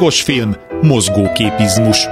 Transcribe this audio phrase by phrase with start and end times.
[0.00, 2.08] Hangos film, mozgóképizmus.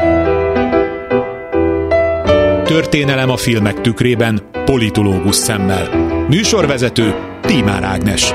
[2.65, 5.89] Történelem a filmek tükrében, politológus szemmel.
[6.29, 8.33] Műsorvezető Tímár Ágnes.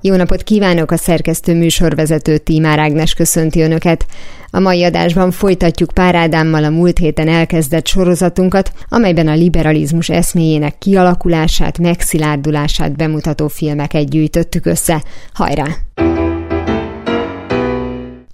[0.00, 4.06] Jó napot kívánok, a szerkesztő műsorvezető Tímár Ágnes köszönti Önöket.
[4.50, 10.78] A mai adásban folytatjuk Pár Ádámmal a múlt héten elkezdett sorozatunkat, amelyben a liberalizmus eszméjének
[10.78, 15.02] kialakulását, megszilárdulását bemutató filmeket gyűjtöttük össze.
[15.32, 15.66] Hajrá!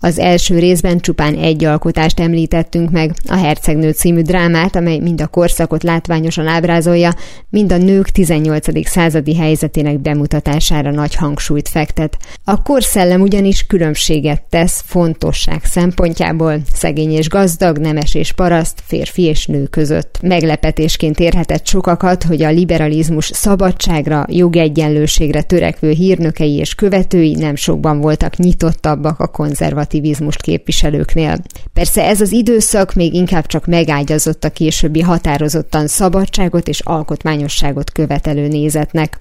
[0.04, 5.26] Az első részben csupán egy alkotást említettünk meg, a Hercegnő című drámát, amely mind a
[5.26, 7.14] korszakot látványosan ábrázolja,
[7.48, 8.88] mind a nők 18.
[8.88, 12.18] századi helyzetének bemutatására nagy hangsúlyt fektet.
[12.44, 19.46] A korszellem ugyanis különbséget tesz fontosság szempontjából szegény és gazdag, nemes és paraszt, férfi és
[19.46, 20.18] nő között.
[20.22, 28.36] Meglepetésként érhetett sokakat, hogy a liberalizmus szabadságra, jogegyenlőségre törekvő hírnökei és követői nem sokban voltak
[28.36, 31.38] nyitottabbak a konzervatív konzervativizmust képviselőknél.
[31.72, 38.48] Persze ez az időszak még inkább csak megágyazott a későbbi határozottan szabadságot és alkotmányosságot követelő
[38.48, 39.16] nézetnek.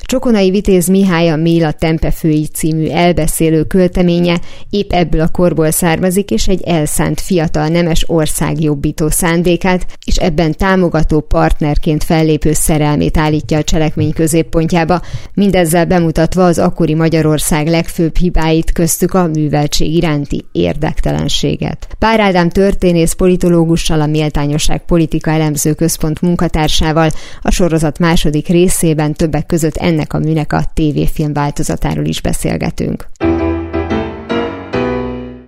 [0.00, 6.48] Csokonai Vitéz Mihály a Méla Tempefői című elbeszélő költeménye épp ebből a korból származik, és
[6.48, 13.62] egy elszánt fiatal nemes ország jobbító szándékát, és ebben támogató partnerként fellépő szerelmét állítja a
[13.62, 15.00] cselekmény középpontjába,
[15.34, 21.88] mindezzel bemutatva az akkori Magyarország legfőbb hibáit köztük a műveltség iránt iránti érdektelenséget.
[21.98, 27.10] Pár Ádám történész politológussal, a Méltányosság Politika Elemző Központ munkatársával
[27.42, 33.06] a sorozat második részében többek között ennek a műnek a tévéfilm változatáról is beszélgetünk.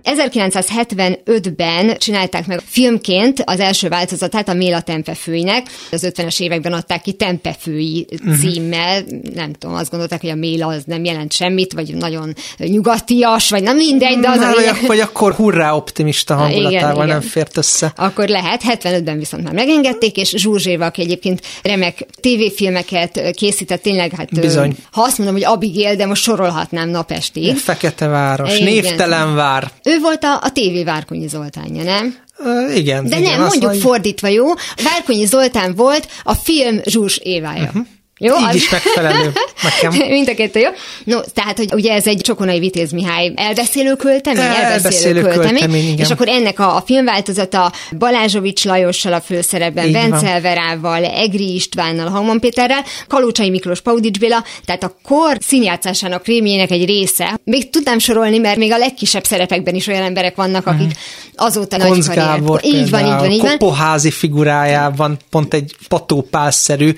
[0.07, 5.67] 1975-ben csinálták meg filmként az első változatát a Méla Tempefőinek.
[5.91, 8.37] Az 50-es években adták ki Tempefői uh-huh.
[8.39, 9.03] címmel.
[9.33, 13.63] Nem tudom, azt gondolták, hogy a Méla az nem jelent semmit, vagy nagyon nyugatias, vagy
[13.63, 17.21] nem mindegy, de az Na, a vagy, vagy akkor hurrá optimista hangulatával igen, nem igen.
[17.21, 17.93] fért össze.
[17.95, 24.39] Akkor lehet, 75-ben viszont már megengedték, és Zsuzséva, aki egyébként remek tévéfilmeket készített, tényleg hát
[24.39, 24.75] Bizony.
[24.91, 27.55] ha azt mondom, hogy Abigail, de most sorolhatnám napestig.
[27.55, 29.71] Fekete város, névtelen vár.
[29.83, 32.15] Ő volt a, a TV Várkonyi Zoltánja, nem?
[32.39, 33.07] Uh, igen.
[33.07, 33.81] De igen, nem, mondjuk mondja...
[33.81, 34.45] fordítva, jó?
[34.83, 37.63] Várkonyi Zoltán volt a film Zsuzs Évája.
[37.63, 37.85] Uh-huh.
[38.19, 38.55] Jó, Így az...
[38.55, 39.31] is megfelelő
[39.63, 39.93] nekem.
[40.09, 40.69] Mind a kettő, jó?
[41.03, 45.99] No, tehát, hogy ugye ez egy Csokonai Vitéz Mihály elbeszélő költemény, elbeszélő, elbeszélő költemény, költemény
[45.99, 52.39] és akkor ennek a, a filmváltozata Balázsovics Lajossal a főszerepben, Vencel Verával, Egri Istvánnal, Haumon
[52.39, 57.39] Péterrel, Kalócsai Miklós Paudics Béla, tehát a kor színjátszásának rémjének egy része.
[57.43, 60.95] Még tudnám sorolni, mert még a legkisebb szerepekben is olyan emberek vannak, akik mhm.
[61.35, 62.65] azóta Konz nagy karriert.
[62.65, 63.57] Így van, így van, így van.
[63.57, 66.95] Kopoházi figurájában pont egy patópálszerű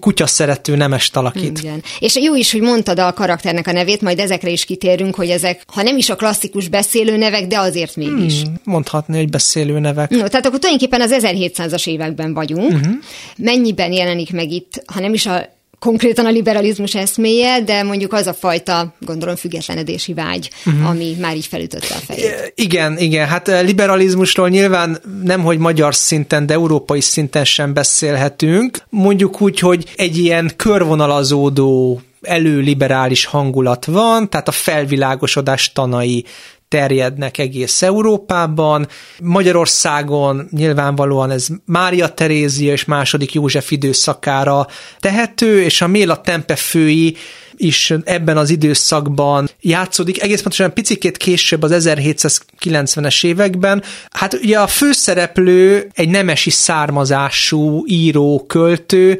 [0.00, 1.58] kutya szerető nemes alakít.
[1.58, 1.82] Igen.
[1.98, 5.62] És jó is, hogy mondtad a karakternek a nevét, majd ezekre is kitérünk, hogy ezek,
[5.66, 8.42] ha nem is a klasszikus beszélő nevek, de azért mégis.
[8.42, 10.10] Hmm, mondhatni, hogy beszélő nevek.
[10.10, 12.72] No, tehát akkor tulajdonképpen az 1700-as években vagyunk.
[12.72, 12.92] Uh-huh.
[13.36, 18.26] Mennyiben jelenik meg itt, ha nem is a konkrétan a liberalizmus eszméje, de mondjuk az
[18.26, 20.88] a fajta, gondolom, függetlenedési vágy, uh-huh.
[20.88, 22.52] ami már így felütötte a fejét.
[22.54, 28.78] Igen, igen, hát eh, liberalizmusról nyilván nem, hogy magyar szinten, de európai szinten sem beszélhetünk.
[28.90, 36.24] Mondjuk úgy, hogy egy ilyen körvonalazódó előliberális hangulat van, tehát a felvilágosodás tanai
[36.70, 38.88] terjednek egész Európában.
[39.22, 44.66] Magyarországon nyilvánvalóan ez Mária Terézia és második József időszakára
[44.98, 47.16] tehető, és a Méla Tempefői
[47.56, 53.82] is ebben az időszakban játszódik, egész pontosan picikét később az 1790-es években.
[54.10, 59.18] Hát ugye a főszereplő egy nemesi származású író, költő,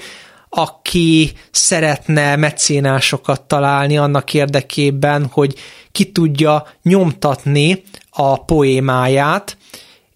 [0.50, 5.54] aki szeretne mecénásokat találni annak érdekében, hogy
[5.92, 9.56] ki tudja nyomtatni a poémáját,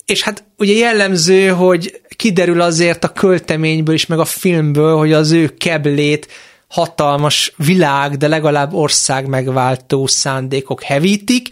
[0.06, 5.31] és hát ugye jellemző, hogy kiderül azért a költeményből is, meg a filmből, hogy az
[5.31, 6.28] ő keblét
[6.69, 11.49] hatalmas világ, de legalább ország megváltó szándékok hevítik,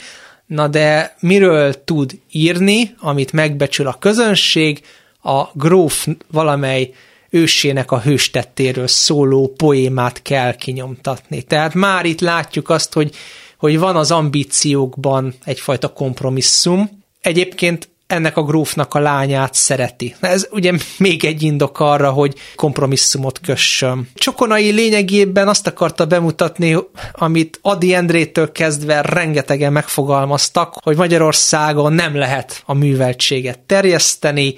[0.46, 4.80] na de miről tud írni, amit megbecsül a közönség,
[5.22, 6.92] a gróf valamely
[7.32, 11.42] ősének a hőstettéről szóló poémát kell kinyomtatni.
[11.42, 13.14] Tehát már itt látjuk azt, hogy,
[13.56, 17.02] hogy van az ambíciókban egyfajta kompromisszum.
[17.20, 20.14] Egyébként ennek a grófnak a lányát szereti.
[20.20, 24.08] Ez ugye még egy indok arra, hogy kompromisszumot kössön.
[24.14, 26.76] Csokonai lényegében azt akarta bemutatni,
[27.12, 34.54] amit Adi Endrétől kezdve rengetegen megfogalmaztak, hogy Magyarországon nem lehet a műveltséget terjeszteni,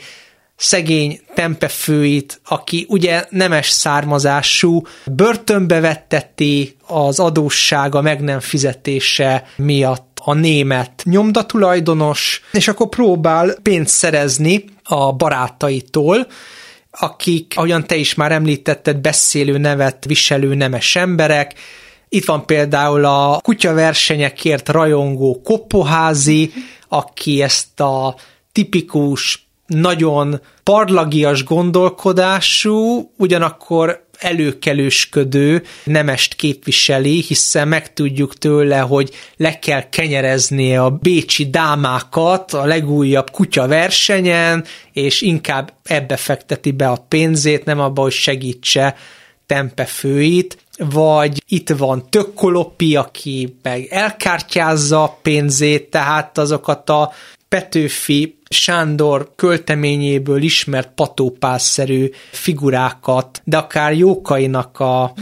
[0.56, 10.34] szegény tempefőit, aki ugye nemes származású, börtönbe vetteti az adóssága meg nem fizetése miatt a
[10.34, 16.26] német nyomdatulajdonos, és akkor próbál pénzt szerezni a barátaitól,
[16.90, 21.54] akik, ahogyan te is már említetted, beszélő nevet viselő nemes emberek,
[22.08, 26.52] itt van például a kutyaversenyekért rajongó Koppoházi,
[26.88, 28.16] aki ezt a
[28.52, 40.76] tipikus, nagyon parlagias gondolkodású, ugyanakkor előkelősködő nemest képviseli, hiszen megtudjuk tőle, hogy le kell kenyerezni
[40.76, 47.80] a bécsi dámákat a legújabb kutya versenyen, és inkább ebbe fekteti be a pénzét, nem
[47.80, 48.96] abba, hogy segítse
[49.46, 57.12] Tempe főit, vagy itt van Tökkolopi, aki meg elkártyázza a pénzét, tehát azokat a
[57.48, 65.12] Petőfi Sándor költeményéből ismert patópálszerű figurákat, de akár Jókainak a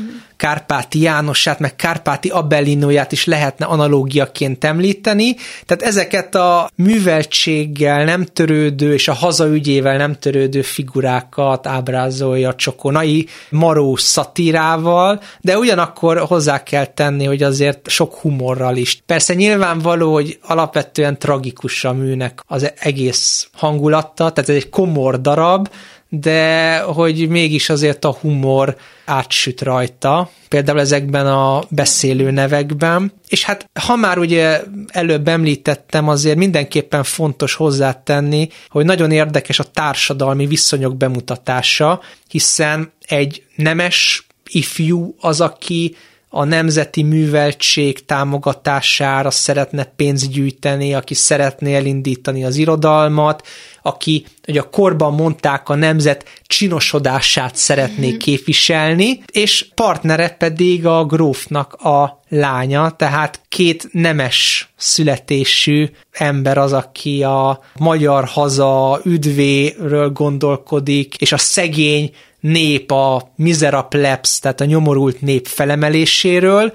[0.43, 5.35] Kárpáti Jánosát, meg Kárpáti Abellinóját is lehetne analógiaként említeni.
[5.67, 13.97] Tehát ezeket a műveltséggel nem törődő és a hazaügyével nem törődő figurákat ábrázolja Csokonai maró
[13.97, 19.03] szatírával, de ugyanakkor hozzá kell tenni, hogy azért sok humorral is.
[19.07, 25.69] Persze nyilvánvaló, hogy alapvetően tragikus a műnek az egész hangulata, tehát ez egy komor darab,
[26.15, 33.13] de hogy mégis azért a humor átsüt rajta, például ezekben a beszélő nevekben.
[33.29, 39.65] És hát ha már ugye előbb említettem, azért mindenképpen fontos hozzátenni, hogy nagyon érdekes a
[39.65, 45.97] társadalmi viszonyok bemutatása, hiszen egy nemes ifjú az, aki
[46.35, 53.47] a nemzeti műveltség támogatására szeretne pénzt gyűjteni, aki szeretné elindítani az irodalmat,
[53.83, 58.19] aki, hogy a korban mondták, a nemzet csinosodását szeretné mm-hmm.
[58.19, 67.23] képviselni, és partnere pedig a grófnak a lánya, tehát két nemes születésű ember az, aki
[67.23, 72.11] a magyar haza üdvéről gondolkodik, és a szegény
[72.43, 76.73] nép, a misera plebs, tehát a nyomorult nép felemeléséről,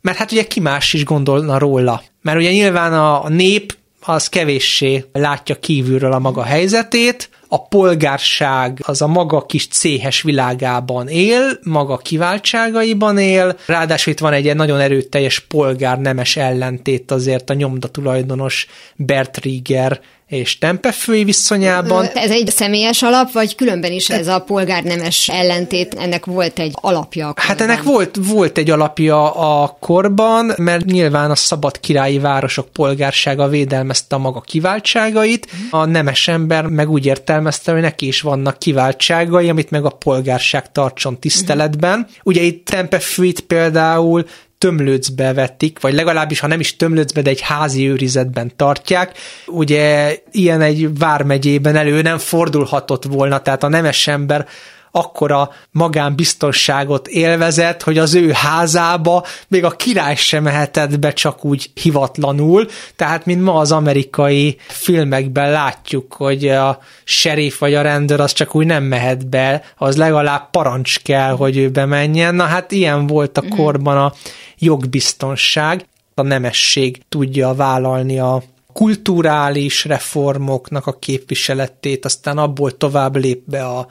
[0.00, 2.02] mert hát ugye ki más is gondolna róla.
[2.22, 8.78] Mert ugye nyilván a, a nép az kevéssé látja kívülről a maga helyzetét, a polgárság
[8.82, 14.80] az a maga kis céhes világában él, maga kiváltságaiban él, ráadásul itt van egy nagyon
[14.80, 18.66] erőteljes polgárnemes ellentét azért a nyomdatulajdonos
[18.96, 22.06] Bert Rieger és tempefői viszonyában.
[22.06, 27.28] Ez egy személyes alap, vagy különben is ez a polgárnemes ellentét, ennek volt egy alapja?
[27.28, 32.68] A hát ennek volt, volt egy alapja a korban, mert nyilván a szabad királyi városok
[32.68, 37.06] polgársága védelmezte a maga kiváltságait, a nemes ember meg úgy
[37.38, 42.06] értelmezte, hogy neki is vannak kiváltságai, amit meg a polgárság tartson tiszteletben.
[42.22, 44.24] Ugye itt tempefűit például
[44.58, 49.18] tömlőcbe vetik, vagy legalábbis, ha nem is tömlőcbe, de egy házi őrizetben tartják.
[49.46, 54.46] Ugye ilyen egy vármegyében elő nem fordulhatott volna, tehát a nemes ember
[54.90, 61.70] akkora magánbiztonságot élvezett, hogy az ő házába még a király sem mehetett be csak úgy
[61.74, 68.32] hivatlanul, tehát mint ma az amerikai filmekben látjuk, hogy a sheriff vagy a rendőr az
[68.32, 72.34] csak úgy nem mehet be, az legalább parancs kell, hogy ő bemenjen.
[72.34, 73.56] Na hát ilyen volt a mhm.
[73.56, 74.12] korban a
[74.58, 78.42] jogbiztonság, a nemesség tudja vállalni a
[78.72, 83.86] kulturális reformoknak a képviseletét, aztán abból tovább lép be a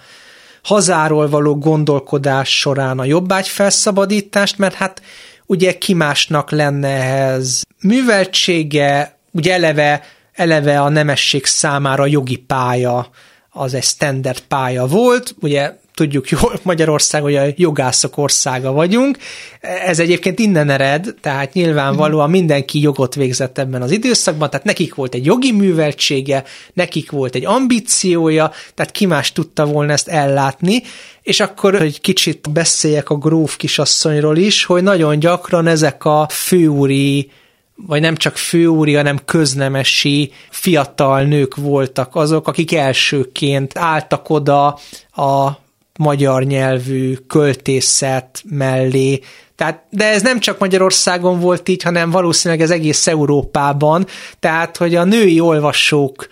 [0.68, 5.02] hazáról való gondolkodás során a jobbágy felszabadítást, mert hát
[5.46, 13.10] ugye ki másnak lenne ehhez műveltsége, ugye eleve, eleve a nemesség számára jogi pálya
[13.50, 19.18] az egy standard pálya volt, ugye tudjuk jól, Magyarország, hogy a jogászok országa vagyunk.
[19.86, 25.13] Ez egyébként innen ered, tehát nyilvánvalóan mindenki jogot végzett ebben az időszakban, tehát nekik volt
[25.13, 30.82] egy jogi műveltsége, nekik volt egy ambíciója, tehát ki más tudta volna ezt ellátni,
[31.22, 37.32] és akkor egy kicsit beszéljek a gróf kisasszonyról is, hogy nagyon gyakran ezek a főúri
[37.86, 44.80] vagy nem csak főúri, hanem köznemesi fiatal nők voltak azok, akik elsőként álltak oda
[45.16, 45.66] a
[45.98, 49.20] magyar nyelvű költészet mellé.
[49.56, 54.06] Tehát, de ez nem csak Magyarországon volt így, hanem valószínűleg ez egész Európában,
[54.39, 56.27] tehát hogy a női olvasók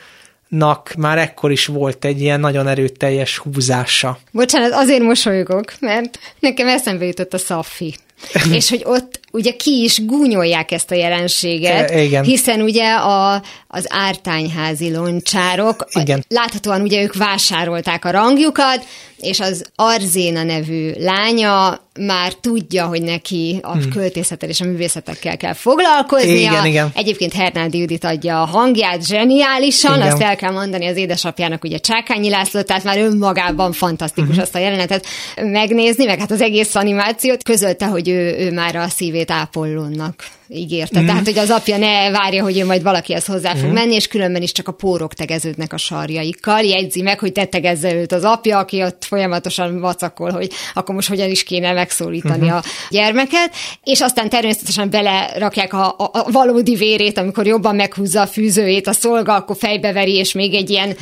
[0.97, 4.17] már ekkor is volt egy ilyen nagyon erőteljes húzása.
[4.31, 7.95] Bocsánat, azért mosolygok, mert nekem eszembe jutott a Szaffi
[8.51, 12.23] és hogy ott ugye ki is gúnyolják ezt a jelenséget, E, igen.
[12.23, 16.25] hiszen ugye a, az ártányházi loncsárok, Igen.
[16.27, 18.85] láthatóan ugye ők vásárolták a rangjukat,
[19.17, 23.89] és az Arzéna nevű lánya már tudja, hogy neki a hmm.
[23.89, 26.51] költészettel és a művészetekkel kell foglalkoznia.
[26.51, 26.91] Igen, igen.
[26.93, 30.11] Egyébként Hernádi Judit adja a hangját zseniálisan, Igen.
[30.11, 34.43] azt el kell mondani az édesapjának ugye Csákányi László, tehát már önmagában fantasztikus uh-huh.
[34.43, 37.43] azt a jelenetet megnézni, meg hát az egész animációt.
[37.43, 41.01] Közölte, hogy ő, ő már a szívét Ápollónnak ígérte.
[41.01, 41.05] Mm.
[41.05, 44.41] Tehát, hogy az apja ne várja, hogy ő majd valakihez hozzá fog menni, és különben
[44.41, 46.61] is csak a pórok tegeződnek a sarjaikkal.
[46.61, 51.07] Jegyzi meg, hogy te tegezze őt az apja, aki ott folyamatosan vacakol, hogy akkor most
[51.07, 53.51] hogyan is kéne megszólítani a gyermeket.
[53.83, 58.93] És aztán természetesen belerakják a, a, a valódi vérét, amikor jobban meghúzza a fűzőjét a
[58.93, 60.95] szolga, akkor fejbeveri, és még egy ilyen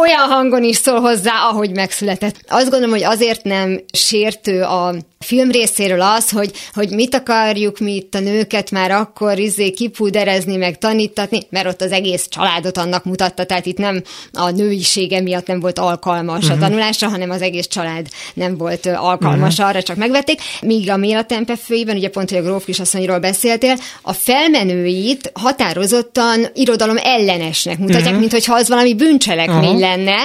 [0.00, 2.36] olyan hangon is szól hozzá, ahogy megszületett.
[2.48, 7.94] Azt gondolom, hogy azért nem sértő a film részéről az, hogy, hogy mit akarjuk mi
[7.94, 13.04] itt a nőket már akkor izé kipúderezni, meg tanítatni, mert ott az egész családot annak
[13.04, 16.62] mutatta, tehát itt nem a nőisége miatt nem volt alkalmas uh-huh.
[16.62, 19.68] a tanulásra, hanem az egész család nem volt alkalmas uh-huh.
[19.68, 20.40] arra, csak megvették.
[20.60, 26.96] Míg a Méla Tempefőiben, ugye pont, hogy a gróf kisasszonyról beszéltél, a felmenőit határozottan irodalom
[27.02, 28.20] ellenesnek mutatják, uh-huh.
[28.20, 29.83] mint hogyha az valami bűncselekmény uh-huh.
[29.84, 30.16] Lenne,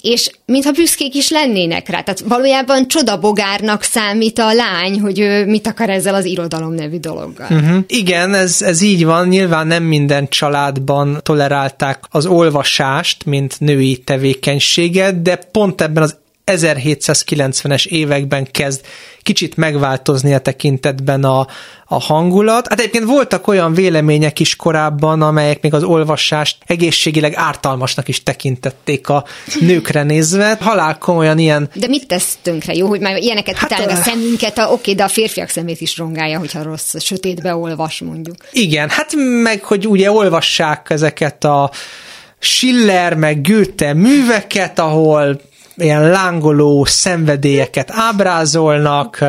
[0.00, 2.00] és mintha büszkék is lennének rá.
[2.00, 7.46] Tehát valójában csodabogárnak számít a lány, hogy ő mit akar ezzel az irodalom nevű dologgal.
[7.50, 7.84] Uh-huh.
[7.86, 9.28] Igen, ez, ez így van.
[9.28, 16.16] Nyilván nem minden családban tolerálták az olvasást, mint női tevékenységet, de pont ebben az
[16.56, 18.80] 1790-es években kezd
[19.22, 21.46] kicsit megváltozni a tekintetben a,
[21.86, 22.68] a hangulat.
[22.68, 29.08] Hát egyébként voltak olyan vélemények is korábban, amelyek még az olvasást egészségileg ártalmasnak is tekintették
[29.08, 29.24] a
[29.60, 30.56] nőkre nézve.
[30.60, 34.58] Halál komolyan ilyen De mit tesz tönkre, jó, hogy már ilyeneket Hát, hát, a szemünket,
[34.58, 38.36] a, oké, de a férfiak szemét is rongálja, hogyha rossz, sötétbe olvas, mondjuk.
[38.52, 41.70] Igen, hát meg, hogy ugye olvassák ezeket a
[42.38, 45.40] Schiller meg Goethe műveket, ahol
[45.76, 49.24] ilyen lángoló szenvedélyeket ábrázolnak,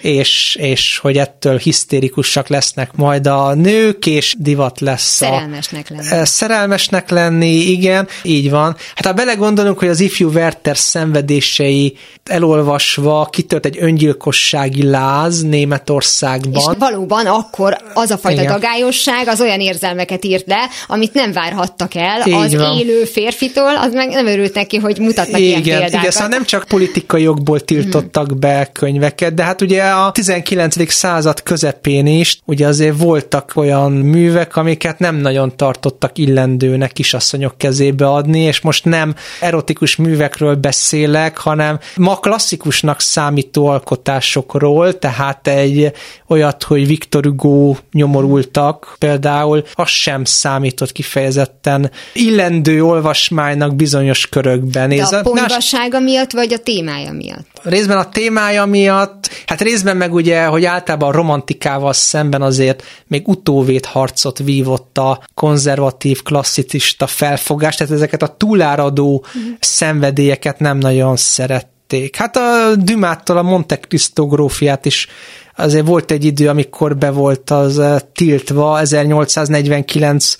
[0.00, 6.20] és, és hogy ettől hisztérikusak lesznek majd a nők, és divat lesz a, Szerelmesnek lenni.
[6.20, 8.76] Ö, Szerelmesnek lenni, igen, így van.
[8.94, 16.52] Hát ha belegondolunk, hogy az ifjú Werther szenvedései elolvasva kitört egy öngyilkossági láz Németországban.
[16.52, 18.52] És valóban akkor az a fajta Igen.
[18.52, 22.78] dagályosság az olyan érzelmeket írt le, amit nem várhattak el Így az van.
[22.78, 26.00] élő férfitől, az meg nem örült neki, hogy mutatnak ilyen Igen, példákat.
[26.00, 30.90] igen, szóval nem csak politikai jogból tiltottak be könyveket, de hát ugye a 19.
[30.92, 38.06] század közepén is ugye azért voltak olyan művek, amiket nem nagyon tartottak illendőnek kisasszonyok kezébe
[38.06, 45.92] adni, és most nem erotikus művekről beszélek, hanem ma klasszikusnak számító alkotásokról, tehát egy
[46.28, 54.88] olyat, hogy Victor Hugo nyomorultak például, az sem számított kifejezetten illendő olvasmánynak bizonyos körökben.
[54.88, 55.22] De Ez a a-
[55.62, 57.46] pontossága miatt, vagy a témája miatt?
[57.62, 63.28] Részben a témája miatt, hát részben meg ugye, hogy általában a romantikával szemben azért még
[63.28, 69.24] utóvét harcot vívott a konzervatív, klasszicista felfogás, tehát ezeket a túláradó
[69.60, 72.16] szenvedélyeket nem nagyon szerették.
[72.16, 75.08] Hát a Dumától a Monte Cristo grófiát is
[75.56, 80.36] azért volt egy idő, amikor be volt az eh, tiltva, 1849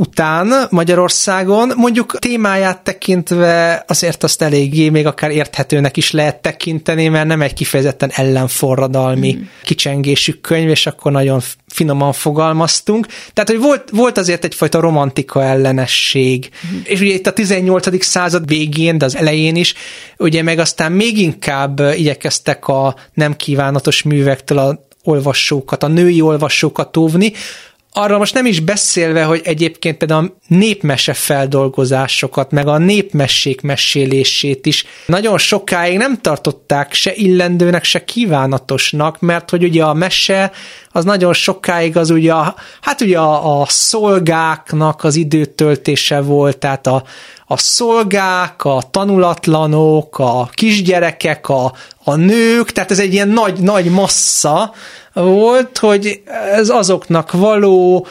[0.00, 1.72] után Magyarországon.
[1.76, 7.54] Mondjuk témáját tekintve azért azt eléggé még akár érthetőnek is lehet tekinteni, mert nem egy
[7.54, 9.42] kifejezetten ellenforradalmi mm.
[9.64, 13.06] kicsengésű könyv, és akkor nagyon finoman fogalmaztunk.
[13.32, 16.50] Tehát, hogy volt, volt azért egyfajta romantika ellenesség.
[16.74, 16.78] Mm.
[16.84, 18.04] És ugye itt a 18.
[18.04, 19.74] század végén, de az elején is,
[20.16, 26.96] ugye meg aztán még inkább igyekeztek a nem kívánatos művektől a olvasókat, a női olvasókat
[26.96, 27.32] óvni,
[27.92, 34.66] arra most nem is beszélve, hogy egyébként például a népmese feldolgozásokat, meg a népmessék mesélését
[34.66, 40.52] is nagyon sokáig nem tartották se illendőnek, se kívánatosnak, mert hogy ugye a mese
[40.92, 46.86] az nagyon sokáig az ugye, a, hát ugye a, a szolgáknak az időtöltése volt, tehát
[46.86, 47.02] a,
[47.46, 51.72] a szolgák, a tanulatlanok, a kisgyerekek, a,
[52.04, 54.74] a nők, tehát ez egy ilyen nagy, nagy massza
[55.12, 56.22] volt, hogy
[56.54, 58.06] ez azoknak való,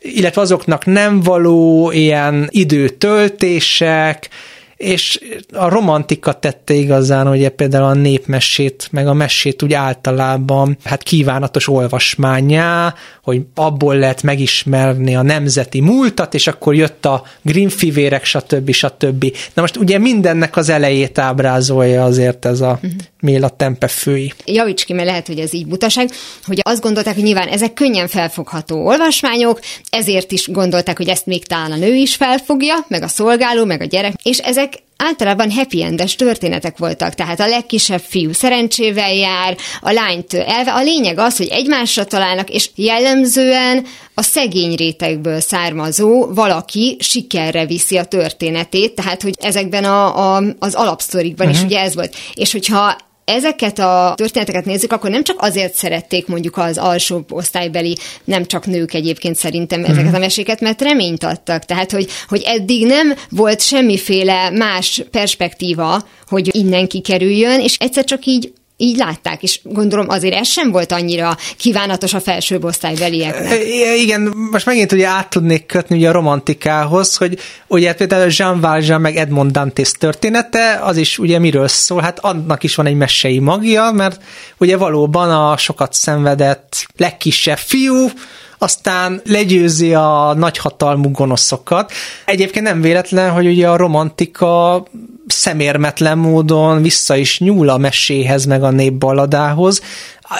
[0.00, 4.28] illetve azoknak nem való ilyen időtöltések,
[4.76, 5.20] és
[5.52, 11.68] a romantika tette igazán, ugye például a népmesét, meg a mesét úgy általában hát kívánatos
[11.68, 18.70] olvasmányá, hogy abból lehet megismerni a nemzeti múltat, és akkor jött a Grimm-fivérek, stb.
[18.70, 19.36] stb.
[19.54, 22.80] Na most ugye mindennek az elejét ábrázolja azért ez a
[23.26, 24.32] Méla tempefői.
[24.44, 26.10] Javíts ki, mert lehet, hogy ez így butaság,
[26.46, 31.46] hogy azt gondolták, hogy nyilván ezek könnyen felfogható olvasmányok, ezért is gondolták, hogy ezt még
[31.46, 35.82] talán a nő is felfogja, meg a szolgáló, meg a gyerek, és ezek általában happy
[35.82, 40.72] endes történetek voltak, tehát a legkisebb fiú szerencsével jár, a lányt elve.
[40.72, 47.96] A lényeg az, hogy egymásra találnak, és jellemzően a szegény rétegből származó valaki sikerre viszi
[47.96, 51.62] a történetét, tehát hogy ezekben a, a, az alapsztorikban uh-huh.
[51.62, 51.74] is mhm.
[51.74, 52.16] ugye ez volt.
[52.34, 57.96] És hogyha ezeket a történeteket nézzük, akkor nem csak azért szerették mondjuk az alsó osztálybeli,
[58.24, 60.20] nem csak nők egyébként szerintem ezeket a mhm.
[60.20, 61.64] meséket, mert reményt adtak.
[61.64, 68.26] Tehát, hogy, hogy eddig nem volt semmiféle más perspektíva, hogy innen kikerüljön, és egyszer csak
[68.26, 73.58] így így látták, és gondolom azért ez sem volt annyira kívánatos a felsőbb osztálybelieknek.
[73.98, 79.00] Igen, most megint ugye át tudnék kötni ugye a romantikához, hogy ugye például Jean Valjean
[79.00, 83.38] meg Edmond Dantes története, az is ugye miről szól, hát annak is van egy mesei
[83.38, 84.22] magia, mert
[84.58, 88.08] ugye valóban a sokat szenvedett legkisebb fiú,
[88.58, 91.92] aztán legyőzi a nagyhatalmú gonoszokat.
[92.24, 94.84] Egyébként nem véletlen, hogy ugye a romantika
[95.26, 99.82] szemérmetlen módon vissza is nyúl a meséhez, meg a népballadához,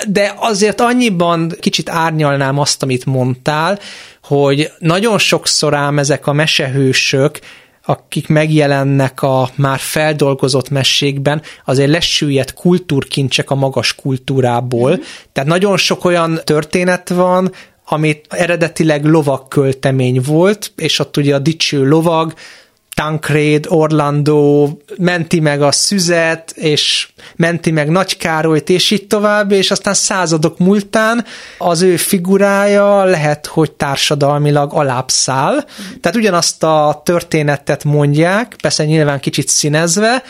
[0.09, 3.79] de azért annyiban kicsit árnyalnám azt, amit mondtál,
[4.23, 7.39] hogy nagyon sokszor ám ezek a mesehősök,
[7.89, 14.91] akik megjelennek a már feldolgozott mesékben, azért lesüllyedt kultúrkincsek a magas kultúrából.
[14.91, 15.01] Mm.
[15.33, 17.53] Tehát nagyon sok olyan történet van,
[17.85, 22.35] amit eredetileg lovak költemény volt, és ott ugye a dicső lovag,
[22.97, 29.71] Tancred, Orlando, menti meg a szüzet, és menti meg Nagy Károlyt, és így tovább, és
[29.71, 31.25] aztán századok múltán
[31.59, 35.65] az ő figurája lehet, hogy társadalmilag alábbszáll.
[36.01, 40.23] Tehát ugyanazt a történetet mondják, persze nyilván kicsit színezve,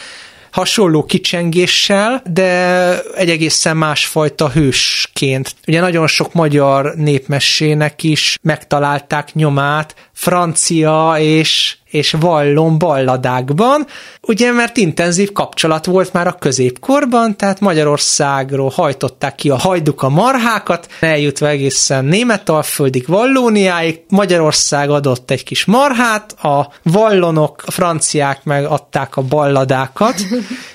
[0.57, 5.55] hasonló kicsengéssel, de egy egészen másfajta hősként.
[5.67, 13.87] Ugye nagyon sok magyar népmessének is megtalálták nyomát francia és és vallon balladákban,
[14.21, 20.09] ugye mert intenzív kapcsolat volt már a középkorban, tehát Magyarországról hajtották ki a hajduk a
[20.09, 28.65] marhákat, eljutva egészen Németalföldig, Vallóniáig, Magyarország adott egy kis marhát, a vallonok, a franciák meg
[28.65, 30.15] adták a balladákat.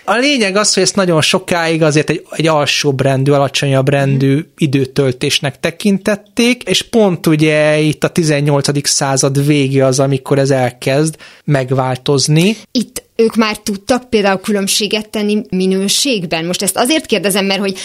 [0.05, 5.59] A lényeg az, hogy ezt nagyon sokáig azért egy, egy alsóbb rendű, alacsonyabb rendű időtöltésnek
[5.59, 8.87] tekintették, és pont ugye itt a 18.
[8.87, 12.57] század vége az, amikor ez elkezd kezd megváltozni.
[12.71, 16.45] Itt ők már tudtak például különbséget tenni minőségben?
[16.45, 17.77] Most ezt azért kérdezem, mert hogy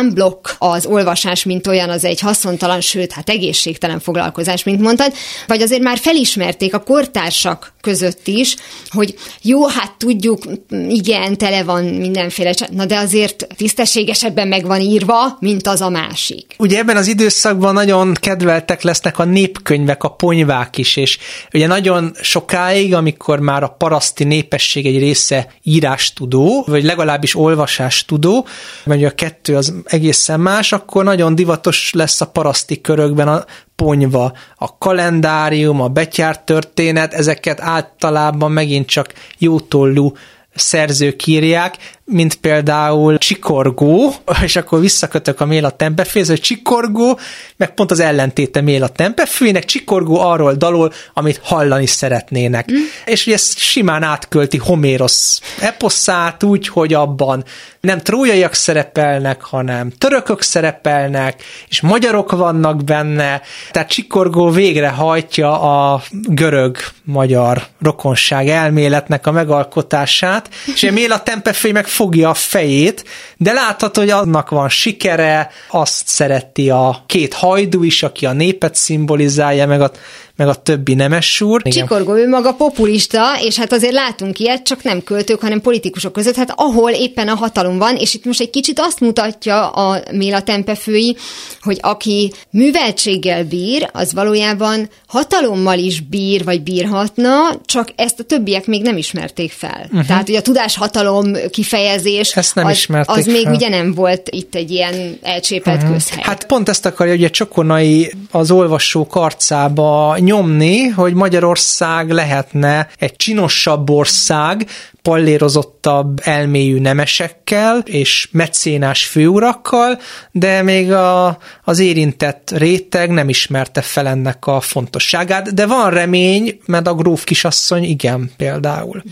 [0.00, 5.12] unblock az olvasás, mint olyan, az egy haszontalan, sőt, hát egészségtelen foglalkozás, mint mondtad,
[5.46, 8.56] vagy azért már felismerték a kortársak között is,
[8.90, 10.42] hogy jó, hát tudjuk,
[10.88, 16.54] igen, tele van mindenféle, na de azért tisztességesebben meg van írva, mint az a másik.
[16.58, 21.18] Ugye ebben az időszakban nagyon kedveltek lesznek a népkönyvek, a ponyvák is, és
[21.52, 24.24] ugye nagyon sokáig, amikor már a paraszti
[24.74, 28.46] népesség egy része írástudó, vagy legalábbis olvasástudó,
[28.84, 33.44] mert a kettő az egészen más, akkor nagyon divatos lesz a paraszti körökben a
[33.76, 40.12] ponyva, a kalendárium, a betyárt történet, ezeket általában megint csak jótollú
[40.54, 47.18] szerzők írják, mint például Csikorgó, és akkor visszakötök a Méla Tempeféhez, hogy Csikorgó,
[47.56, 52.72] meg pont az ellentéte Méla Tempefének, Csikorgó arról dalol, amit hallani szeretnének.
[52.72, 52.76] Mm.
[53.04, 57.44] És ugye ezt simán átkölti Homérosz eposzát úgy, hogy abban
[57.80, 67.62] nem trójaiak szerepelnek, hanem törökök szerepelnek, és magyarok vannak benne, tehát Csikorgó végrehajtja a görög-magyar
[67.80, 73.04] rokonság elméletnek a megalkotását, és a Méla Tempefé meg fogja a fejét,
[73.36, 78.74] de látható, hogy annak van sikere, azt szereti a két hajdú is, aki a népet
[78.74, 79.90] szimbolizálja, meg a
[80.36, 81.62] meg a többi nemes úr.
[81.62, 86.36] Csikorgó, ő maga populista, és hát azért látunk ilyet, csak nem költők, hanem politikusok között,
[86.36, 90.42] hát ahol éppen a hatalom van, és itt most egy kicsit azt mutatja a Méla
[90.42, 91.16] tempefői,
[91.60, 97.32] hogy aki műveltséggel bír, az valójában hatalommal is bír, vagy bírhatna,
[97.64, 99.80] csak ezt a többiek még nem ismerték fel.
[99.84, 100.06] Uh-huh.
[100.06, 104.70] Tehát, hogy a tudáshatalom kifejezés, ezt nem az, az még ugye nem volt itt egy
[104.70, 105.92] ilyen elcsépelt uh-huh.
[105.92, 106.22] közhely.
[106.22, 113.90] Hát pont ezt akarja ugye Csokonai az olvasók arcába nyomni, hogy Magyarország lehetne egy csinosabb
[113.90, 114.66] ország,
[115.02, 119.98] pallérozottabb elmélyű nemesekkel és mecénás főurakkal,
[120.30, 126.60] de még a, az érintett réteg nem ismerte fel ennek a fontosságát, de van remény,
[126.66, 129.02] mert a gróf kisasszony igen például.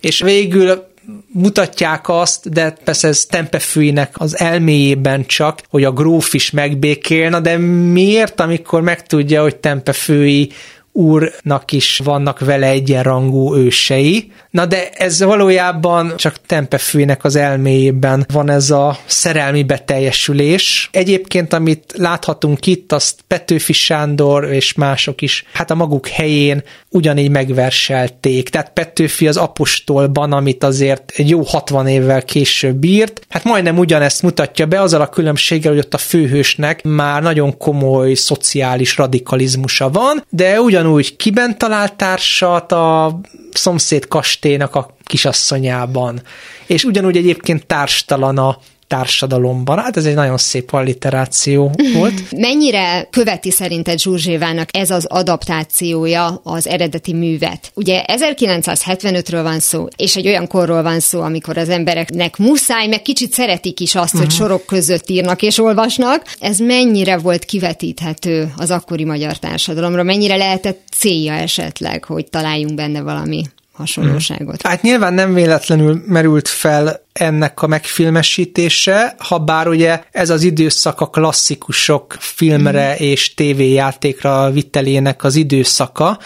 [0.00, 0.92] És végül
[1.34, 7.56] mutatják azt, de persze ez Tempefűinek az elméjében csak, hogy a gróf is megbékélna, de
[7.92, 10.50] miért, amikor megtudja, hogy Tempefői
[10.96, 14.32] úrnak is vannak vele egyenrangú ősei.
[14.50, 20.88] Na de ez valójában csak Tempefűnek az elméjében van ez a szerelmi beteljesülés.
[20.92, 27.30] Egyébként, amit láthatunk itt, azt Petőfi Sándor és mások is, hát a maguk helyén ugyanígy
[27.30, 28.48] megverselték.
[28.48, 34.22] Tehát Petőfi az apostolban, amit azért egy jó 60 évvel később bírt, hát majdnem ugyanezt
[34.22, 40.24] mutatja be, azzal a különbséggel, hogy ott a főhősnek már nagyon komoly szociális radikalizmusa van,
[40.28, 43.20] de ugyan ugyanúgy kiben talált társat a
[43.52, 46.22] szomszéd kastélynak a kisasszonyában,
[46.66, 48.58] és ugyanúgy egyébként társtalan a
[48.94, 49.78] társadalomban.
[49.78, 52.30] Hát ez egy nagyon szép alliteráció volt.
[52.36, 57.70] Mennyire követi szerinted Zsurzsévának ez az adaptációja az eredeti művet?
[57.74, 63.02] Ugye 1975-ről van szó, és egy olyan korról van szó, amikor az embereknek muszáj, meg
[63.02, 64.20] kicsit szeretik is azt, uh-huh.
[64.20, 64.42] hogy mhm.
[64.42, 66.34] sorok között írnak és olvasnak.
[66.40, 70.02] Ez mennyire volt kivetíthető az akkori magyar társadalomra?
[70.02, 74.66] Mennyire lehetett célja esetleg, hogy találjunk benne valami hasonlóságot.
[74.66, 81.00] Hát nyilván nem véletlenül merült fel ennek a megfilmesítése, ha bár ugye ez az időszak
[81.00, 82.96] a klasszikusok filmre mm.
[83.04, 86.18] és tévéjátékra vitelének az időszaka,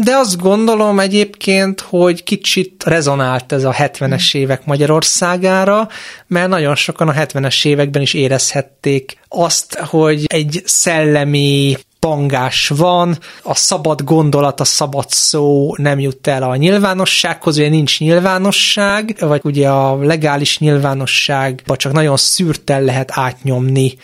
[0.00, 4.42] de azt gondolom egyébként, hogy kicsit rezonált ez a 70-es mhm.
[4.42, 5.88] évek Magyarországára,
[6.26, 13.54] mert nagyon sokan a 70-es években is érezhették azt, hogy egy szellemi pangás van, a
[13.54, 19.68] szabad gondolat, a szabad szó nem jut el a nyilvánossághoz, ugye nincs nyilvánosság, vagy ugye
[19.68, 23.94] a legális nyilvánosság, vagy csak nagyon szűrtel lehet átnyomni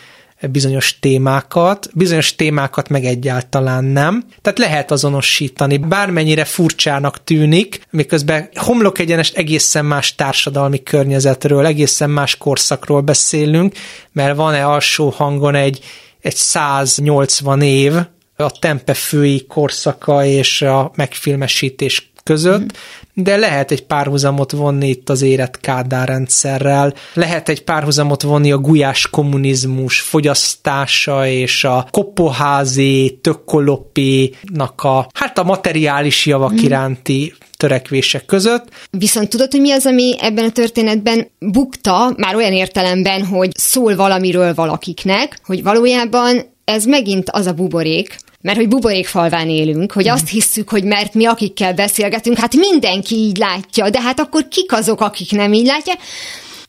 [0.41, 4.23] bizonyos témákat, bizonyos témákat meg egyáltalán nem.
[4.41, 12.37] Tehát lehet azonosítani, bármennyire furcsának tűnik, miközben homlok egyenest egészen más társadalmi környezetről, egészen más
[12.37, 13.73] korszakról beszélünk,
[14.11, 15.79] mert van-e alsó hangon egy
[16.21, 17.93] egy 180 év
[18.35, 22.67] a tempefői korszaka és a megfilmesítés között, mm.
[23.13, 28.57] de lehet egy párhuzamot vonni itt az érett Kádár rendszerrel, lehet egy párhuzamot vonni a
[28.57, 36.57] gulyás kommunizmus fogyasztása és a kopoházi, tökkolopinak a, hát a materiális javak mm.
[36.57, 38.67] iránti törekvések között.
[38.91, 43.95] Viszont tudod, hogy mi az, ami ebben a történetben bukta, már olyan értelemben, hogy szól
[43.95, 50.29] valamiről valakiknek, hogy valójában ez megint az a buborék, mert hogy buborékfalván élünk, hogy azt
[50.29, 55.01] hisszük, hogy mert mi akikkel beszélgetünk, hát mindenki így látja, de hát akkor kik azok,
[55.01, 55.97] akik nem így látják?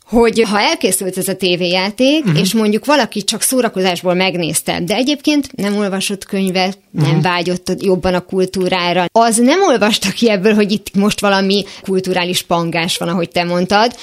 [0.08, 2.40] Hogy ha elkészült ez a tévéjáték, uh-huh.
[2.40, 7.22] és mondjuk valaki csak szórakozásból megnézte, de egyébként nem olvasott könyvet, nem uh-huh.
[7.22, 12.96] vágyott jobban a kultúrára, az nem olvasta ki ebből, hogy itt most valami kulturális pangás
[12.96, 13.96] van, ahogy te mondtad,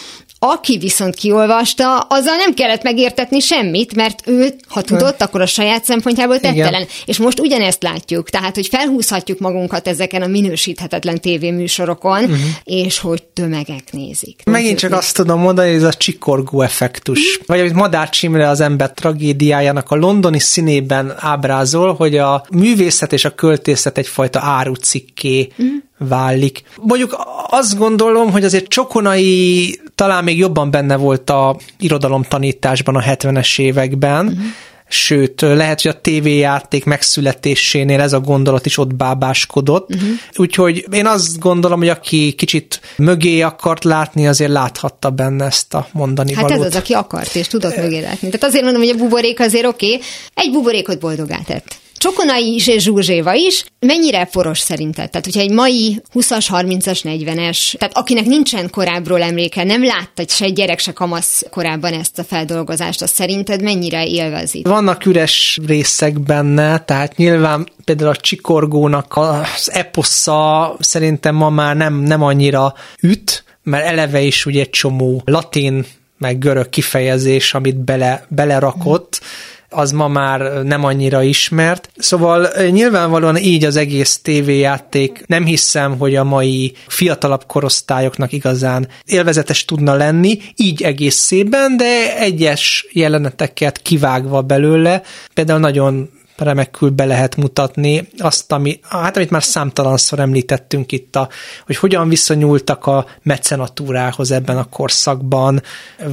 [0.51, 5.83] aki viszont kiolvasta, azzal nem kellett megértetni semmit, mert ő, ha tudott, akkor a saját
[5.83, 6.81] szempontjából tettelen.
[6.81, 6.87] Igen.
[7.05, 12.37] És most ugyanezt látjuk, tehát, hogy felhúzhatjuk magunkat ezeken a minősíthetetlen tévéműsorokon, uh-huh.
[12.63, 14.41] és hogy tömegek nézik.
[14.45, 17.19] Megint csak azt tudom mondani, hogy ez a csikorgó effektus.
[17.19, 17.47] Uh-huh.
[17.47, 23.25] Vagy amit Madár Csimre az ember tragédiájának a londoni színében ábrázol, hogy a művészet és
[23.25, 26.63] a költészet egyfajta árucikké uh-huh válik.
[26.81, 27.17] Mondjuk
[27.49, 34.25] azt gondolom, hogy azért Csokonai talán még jobban benne volt a irodalomtanításban a 70-es években,
[34.25, 34.41] uh-huh.
[34.87, 39.93] sőt, lehet, hogy a tévéjáték megszületésénél ez a gondolat is ott bábáskodott.
[39.93, 40.09] Uh-huh.
[40.35, 45.87] Úgyhogy én azt gondolom, hogy aki kicsit mögé akart látni, azért láthatta benne ezt a
[45.91, 46.59] mondani Hát valót.
[46.59, 48.29] ez az, aki akart, és tudott mögé látni.
[48.29, 50.01] Tehát azért mondom, hogy a buborék azért oké, okay.
[50.33, 51.83] egy buborékot boldogá tett.
[51.97, 53.65] Csokonai és Zsuzséva is.
[53.79, 55.09] Mennyire poros szerinted?
[55.09, 60.49] Tehát, hogyha egy mai 20-as, 30-as, 40-es, tehát akinek nincsen korábbról emléke, nem látta se
[60.49, 64.61] gyerek, se kamasz korábban ezt a feldolgozást, az szerinted mennyire élvezi?
[64.63, 71.93] Vannak üres részek benne, tehát nyilván például a Csikorgónak az eposza szerintem ma már nem,
[71.93, 75.85] nem annyira üt, mert eleve is ugye egy csomó latin
[76.17, 81.89] meg görög kifejezés, amit bele, belerakott, mm az ma már nem annyira ismert.
[81.97, 89.65] Szóval nyilvánvalóan így az egész tévéjáték nem hiszem, hogy a mai fiatalabb korosztályoknak igazán élvezetes
[89.65, 95.01] tudna lenni, így egész szében, de egyes jeleneteket kivágva belőle,
[95.33, 101.29] például nagyon remekül be lehet mutatni azt, ami, hát amit már számtalanszor említettünk itt, a,
[101.65, 105.61] hogy hogyan viszonyultak a mecenatúrához ebben a korszakban,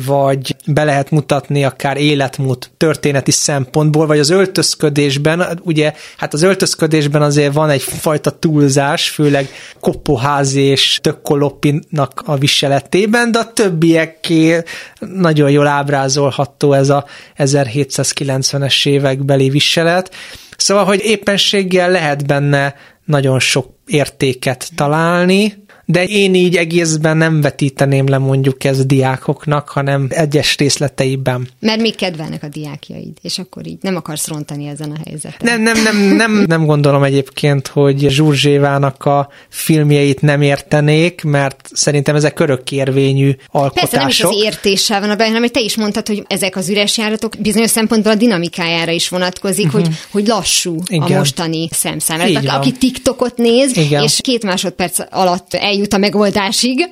[0.06, 7.22] vagy be lehet mutatni akár életmód történeti szempontból, vagy az öltözködésben, ugye, hát az öltözködésben
[7.22, 9.48] azért van egyfajta túlzás, főleg
[9.80, 14.62] Koppoházi és Tökkoloppinak a viseletében, de a többieké
[14.98, 17.04] nagyon jól ábrázolható ez a
[17.38, 20.11] 1790-es évekbeli viselet.
[20.56, 28.08] Szóval, hogy éppenséggel lehet benne nagyon sok értéket találni, de én így egészben nem vetíteném
[28.08, 31.48] le mondjuk ez diákoknak, hanem egyes részleteiben.
[31.60, 35.60] Mert még kedvelnek a diákjaid, és akkor így nem akarsz rontani ezen a helyzeten.
[35.60, 42.14] Nem, nem, nem, nem, nem gondolom egyébként, hogy Zsurzsévának a filmjeit nem értenék, mert szerintem
[42.14, 43.90] ezek örökkérvényű alkotások.
[43.90, 46.68] Persze nem is az értéssel van a benne, hanem te is mondtad, hogy ezek az
[46.68, 49.82] üres járatok bizonyos szempontból a dinamikájára is vonatkozik, uh-huh.
[49.82, 51.12] hogy, hogy lassú Igen.
[51.12, 52.20] a mostani szemszám.
[52.46, 54.02] Aki TikTokot néz, Igen.
[54.02, 56.88] és két másodperc alatt eljut a megoldásig.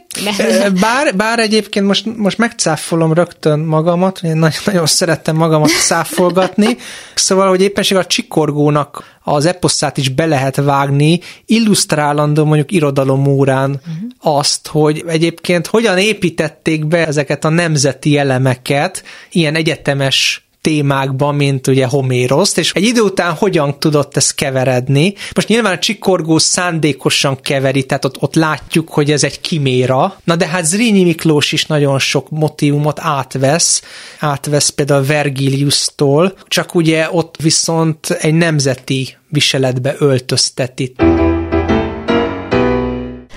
[0.80, 6.76] Bár, bár egyébként most, most megcáfolom rögtön magamat, én nagyon, nagyon szerettem magamat száfolgatni,
[7.14, 13.70] szóval, hogy éppenség a csikorgónak az eposzát is be lehet vágni, illusztrálandó mondjuk irodalom órán
[13.70, 14.38] uh-huh.
[14.38, 21.86] azt, hogy egyébként hogyan építették be ezeket a nemzeti elemeket, ilyen egyetemes témákban, mint ugye
[21.86, 25.14] Homéroszt, és egy idő után hogyan tudott ez keveredni.
[25.34, 30.16] Most nyilván a csikorgó szándékosan keveri, tehát ott, ott látjuk, hogy ez egy kiméra.
[30.24, 33.82] Na de hát Zrínyi Miklós is nagyon sok motivumot átvesz,
[34.18, 40.94] átvesz például Vergilius-tól, csak ugye ott viszont egy nemzeti viseletbe öltözteti.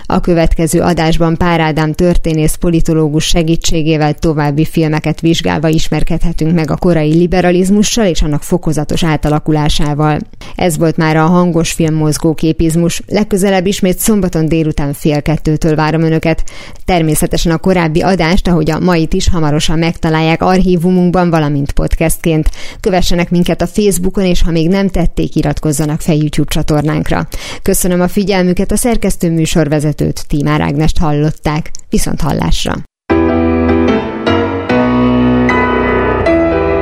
[0.05, 7.13] A következő adásban Pár Ádám történész politológus segítségével további filmeket vizsgálva ismerkedhetünk meg a korai
[7.13, 10.19] liberalizmussal és annak fokozatos átalakulásával.
[10.55, 13.01] Ez volt már a hangos film mozgóképizmus.
[13.07, 16.43] Legközelebb ismét szombaton délután fél kettőtől várom Önöket.
[16.85, 22.49] Természetesen a korábbi adást, ahogy a mait is hamarosan megtalálják archívumunkban, valamint podcastként.
[22.79, 27.27] Kövessenek minket a Facebookon, és ha még nem tették, iratkozzanak fel YouTube csatornánkra.
[27.61, 31.71] Köszönöm a figyelmüket, a szerkesztő műsorvezető vezetőt, Tímár Ágnest hallották.
[31.89, 32.73] Viszont hallásra!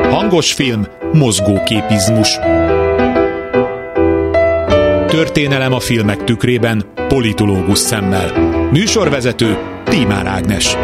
[0.10, 2.40] Hangos film, mozgóképizmus.
[5.08, 8.32] Történelem a filmek tükrében, politológus szemmel.
[8.72, 10.76] Műsorvezető Tímár Ágnes.